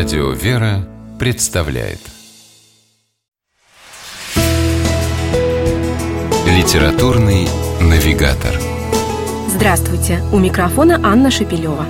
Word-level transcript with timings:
Радио 0.00 0.30
«Вера» 0.30 0.88
представляет 1.18 1.98
Литературный 6.46 7.46
навигатор 7.82 8.58
Здравствуйте! 9.48 10.22
У 10.32 10.38
микрофона 10.38 10.98
Анна 11.04 11.30
Шепелева. 11.30 11.84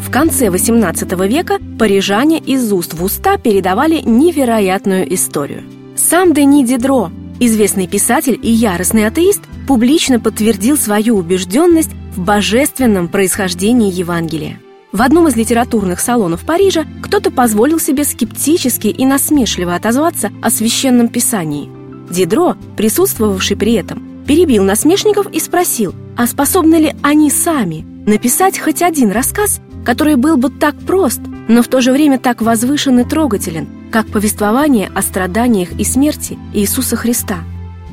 В 0.00 0.10
конце 0.10 0.48
XVIII 0.48 1.28
века 1.28 1.60
парижане 1.78 2.40
из 2.40 2.72
уст 2.72 2.94
в 2.94 3.04
уста 3.04 3.38
передавали 3.38 4.00
невероятную 4.00 5.14
историю. 5.14 5.62
Сам 5.96 6.34
Дени 6.34 6.66
Дидро, 6.66 7.12
известный 7.38 7.86
писатель 7.86 8.40
и 8.42 8.50
яростный 8.50 9.06
атеист, 9.06 9.42
публично 9.68 10.18
подтвердил 10.18 10.76
свою 10.76 11.16
убежденность 11.16 11.92
в 12.16 12.24
божественном 12.24 13.06
происхождении 13.06 13.92
Евангелия. 13.92 14.58
В 14.90 15.02
одном 15.02 15.28
из 15.28 15.36
литературных 15.36 16.00
салонов 16.00 16.46
Парижа 16.46 16.86
кто-то 17.02 17.30
позволил 17.30 17.78
себе 17.78 18.04
скептически 18.04 18.86
и 18.86 19.04
насмешливо 19.04 19.74
отозваться 19.74 20.30
о 20.40 20.50
священном 20.50 21.08
писании. 21.08 21.68
Дидро, 22.10 22.56
присутствовавший 22.74 23.58
при 23.58 23.74
этом, 23.74 24.24
перебил 24.26 24.64
насмешников 24.64 25.26
и 25.30 25.40
спросил, 25.40 25.94
а 26.16 26.26
способны 26.26 26.76
ли 26.76 26.94
они 27.02 27.30
сами 27.30 27.84
написать 28.06 28.58
хоть 28.58 28.80
один 28.80 29.10
рассказ, 29.10 29.60
который 29.84 30.16
был 30.16 30.38
бы 30.38 30.48
так 30.48 30.74
прост, 30.78 31.20
но 31.48 31.62
в 31.62 31.68
то 31.68 31.82
же 31.82 31.92
время 31.92 32.18
так 32.18 32.40
возвышен 32.40 32.98
и 33.00 33.04
трогателен, 33.04 33.68
как 33.92 34.06
повествование 34.06 34.90
о 34.94 35.02
страданиях 35.02 35.70
и 35.78 35.84
смерти 35.84 36.38
Иисуса 36.54 36.96
Христа. 36.96 37.40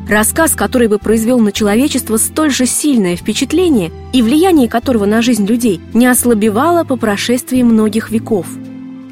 Рассказ, 0.08 0.56
который 0.56 0.88
бы 0.88 1.00
произвел 1.00 1.40
на 1.40 1.52
человечество 1.52 2.18
столь 2.18 2.52
же 2.52 2.66
сильное 2.66 3.16
впечатление 3.16 3.92
и 4.14 4.22
влияние 4.22 4.70
которого 4.70 5.06
на 5.06 5.22
жизнь 5.22 5.46
людей 5.46 5.82
не 5.94 6.08
ослабевало 6.08 6.84
по 6.84 6.96
прошествии 6.96 7.64
многих 7.64 8.12
веков– 8.12 8.48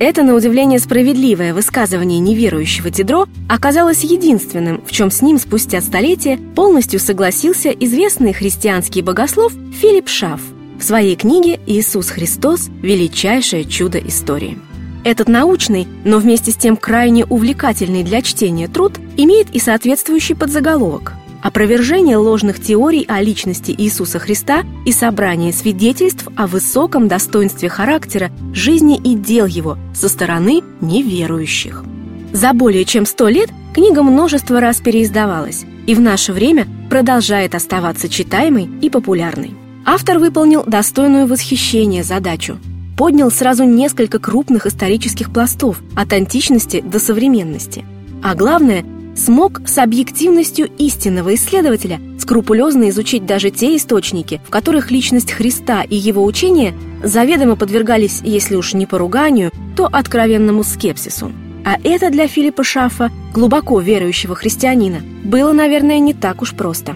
это, 0.05 0.23
на 0.23 0.33
удивление, 0.33 0.79
справедливое 0.79 1.53
высказывание 1.53 2.19
неверующего 2.19 2.89
Дидро 2.89 3.25
оказалось 3.47 4.03
единственным, 4.03 4.83
в 4.85 4.91
чем 4.91 5.09
с 5.09 5.21
ним 5.21 5.37
спустя 5.37 5.79
столетия 5.79 6.37
полностью 6.55 6.99
согласился 6.99 7.69
известный 7.69 8.33
христианский 8.33 9.01
богослов 9.01 9.53
Филипп 9.79 10.09
Шаф 10.09 10.41
в 10.77 10.83
своей 10.83 11.15
книге 11.15 11.59
«Иисус 11.67 12.09
Христос. 12.09 12.69
Величайшее 12.81 13.63
чудо 13.63 13.97
истории». 13.99 14.57
Этот 15.03 15.27
научный, 15.27 15.87
но 16.05 16.17
вместе 16.17 16.51
с 16.51 16.55
тем 16.55 16.77
крайне 16.77 17.25
увлекательный 17.25 18.03
для 18.03 18.21
чтения 18.21 18.67
труд 18.67 18.93
имеет 19.17 19.49
и 19.53 19.59
соответствующий 19.59 20.35
подзаголовок– 20.35 21.13
опровержение 21.43 22.15
ложных 22.15 22.61
теорий 22.61 23.05
о 23.07 23.21
личности 23.21 23.75
Иисуса 23.77 24.17
Христа 24.17 24.63
и 24.85 24.93
собрание 24.93 25.51
свидетельств 25.51 26.27
о 26.37 26.47
высоком 26.47 27.09
достоинстве 27.09 27.67
характера, 27.67 28.31
жизни 28.53 28.97
и 28.97 29.13
дел 29.15 29.45
его 29.45 29.77
со 29.93 30.07
стороны 30.07 30.63
неверующих. 30.79 31.83
За 32.31 32.53
более 32.53 32.85
чем 32.85 33.05
сто 33.05 33.27
лет 33.27 33.49
книга 33.75 34.03
множество 34.03 34.61
раз 34.61 34.79
переиздавалась 34.79 35.65
и 35.85 35.95
в 35.95 35.99
наше 35.99 36.31
время 36.31 36.65
продолжает 36.89 37.55
оставаться 37.55 38.07
читаемой 38.07 38.69
и 38.81 38.89
популярной. 38.89 39.51
Автор 39.85 40.19
выполнил 40.19 40.63
достойную 40.63 41.27
восхищения 41.27 42.03
задачу– 42.03 42.57
поднял 43.03 43.29
сразу 43.31 43.65
несколько 43.65 44.17
крупных 44.17 44.65
исторических 44.65 45.29
пластов 45.29 45.81
от 45.93 46.13
античности 46.13 46.79
до 46.79 46.99
современности. 46.99 47.83
А 48.23 48.33
главное, 48.33 48.85
смог 49.13 49.67
с 49.67 49.77
объективностью 49.77 50.69
истинного 50.77 51.35
исследователя 51.35 51.99
скрупулезно 52.17 52.89
изучить 52.91 53.25
даже 53.25 53.49
те 53.49 53.75
источники, 53.75 54.39
в 54.47 54.49
которых 54.49 54.89
личность 54.89 55.33
Христа 55.33 55.83
и 55.83 55.97
его 55.97 56.23
учения 56.23 56.73
заведомо 57.03 57.57
подвергались, 57.57 58.21
если 58.23 58.55
уж 58.55 58.73
не 58.73 58.85
поруганию, 58.85 59.51
то 59.75 59.89
откровенному 59.91 60.63
скепсису. 60.63 61.29
А 61.65 61.75
это 61.83 62.09
для 62.09 62.29
Филиппа 62.29 62.63
Шафа, 62.63 63.11
глубоко 63.33 63.81
верующего 63.81 64.33
христианина, 64.33 65.01
было, 65.25 65.51
наверное, 65.51 65.99
не 65.99 66.13
так 66.13 66.41
уж 66.41 66.53
просто. 66.53 66.95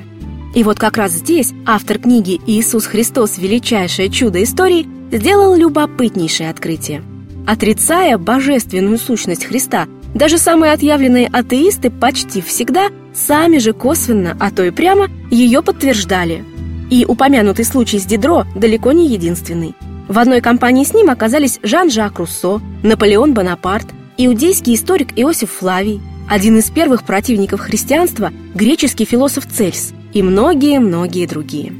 И 0.57 0.63
вот 0.63 0.79
как 0.79 0.97
раз 0.97 1.11
здесь 1.11 1.53
автор 1.67 1.99
книги 1.99 2.41
«Иисус 2.47 2.87
Христос. 2.87 3.37
Величайшее 3.37 4.09
чудо 4.09 4.41
истории» 4.41 4.87
сделал 5.11 5.53
любопытнейшее 5.53 6.49
открытие. 6.49 7.03
Отрицая 7.45 8.17
божественную 8.17 8.97
сущность 8.97 9.45
Христа 9.45 9.85
даже 10.15 10.39
самые 10.39 10.73
отъявленные 10.73 11.27
атеисты 11.27 11.91
почти 11.91 12.41
всегда 12.41 12.87
сами 13.13 13.59
же 13.59 13.73
косвенно, 13.73 14.35
а 14.39 14.49
то 14.49 14.63
и 14.63 14.71
прямо, 14.71 15.09
ее 15.29 15.61
подтверждали. 15.61 16.43
И 16.89 17.05
упомянутый 17.07 17.63
случай 17.63 17.99
с 17.99 18.05
Дидро 18.05 18.47
далеко 18.55 18.93
не 18.93 19.07
единственный. 19.09 19.75
В 20.07 20.17
одной 20.17 20.41
компании 20.41 20.85
с 20.85 20.93
ним 20.95 21.11
оказались 21.11 21.59
Жан-Жак 21.61 22.17
Руссо, 22.17 22.61
Наполеон 22.81 23.35
Бонапарт, 23.35 23.89
иудейский 24.17 24.73
историк 24.73 25.09
Иосиф 25.19 25.51
Флавий, 25.51 26.01
один 26.27 26.57
из 26.57 26.71
первых 26.71 27.03
противников 27.03 27.59
христианства, 27.59 28.33
греческий 28.55 29.05
философ 29.05 29.45
Цельс 29.45 29.93
и 30.17 30.21
многие-многие 30.21 31.27
другие. 31.27 31.73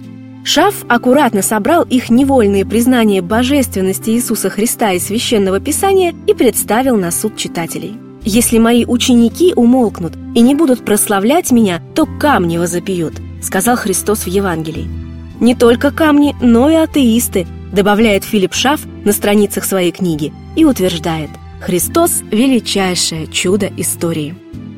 Шаф 0.43 0.85
аккуратно 0.87 1.41
собрал 1.41 1.83
их 1.83 2.09
невольные 2.09 2.65
признания 2.65 3.21
божественности 3.21 4.11
Иисуса 4.11 4.49
Христа 4.49 4.93
и 4.93 4.99
Священного 4.99 5.59
Писания 5.59 6.13
и 6.25 6.33
представил 6.33 6.97
на 6.97 7.11
суд 7.11 7.35
читателей– 7.35 7.97
«Если 8.29 8.57
мои 8.57 8.83
ученики 8.83 9.53
умолкнут 9.55 10.17
и 10.35 10.41
не 10.41 10.53
будут 10.53 10.83
прославлять 10.83 11.51
меня, 11.51 11.81
то 11.95 12.05
камни 12.05 12.57
возопьют», 12.57 13.13
сказал 13.41 13.77
Христос 13.77 14.25
в 14.25 14.27
Евангелии. 14.27 14.89
Не 15.39 15.55
только 15.55 15.91
камни, 15.91 16.35
но 16.41 16.69
и 16.69 16.73
атеисты, 16.73 17.47
добавляет 17.71 18.25
Филипп 18.25 18.53
Шаф 18.53 18.81
на 19.05 19.13
страницах 19.13 19.63
своей 19.63 19.93
книги 19.93 20.33
и 20.57 20.65
утверждает 20.65 21.29
«Христос– 21.61 22.21
величайшее 22.31 23.27
чудо 23.27 23.71
истории». 23.77 24.35